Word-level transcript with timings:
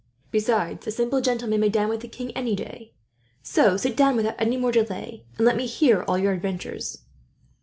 Besides, 0.31 0.87
a 0.87 0.91
simple 0.91 1.21
gentleman 1.21 1.59
may 1.61 1.69
dine 1.69 1.87
with 1.87 1.99
the 1.99 2.07
king, 2.07 2.31
any 2.31 2.55
day. 2.55 2.91
So 3.43 3.77
sit 3.77 3.95
down 3.95 4.15
without 4.15 4.33
any 4.39 4.57
more 4.57 4.71
delay, 4.71 5.25
and 5.37 5.45
let 5.45 5.55
me 5.55 5.67
hear 5.67 6.01
all 6.07 6.17
your 6.17 6.33
adventures." 6.33 7.01